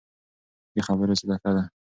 ښې 0.71 0.81
خبرې 0.87 1.15
صدقه 1.21 1.49
ده. 1.55 1.63